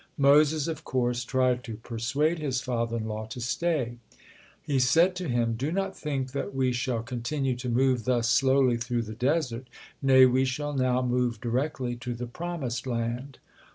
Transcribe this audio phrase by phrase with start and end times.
[0.17, 3.99] Moses, of course, tried to persuade his father in law to stay.
[4.63, 8.77] He said to him: "Do not think that we shall continue to move thus slowly
[8.77, 9.67] through the desert,
[10.01, 13.37] nay, we shall now move directly to the promised land."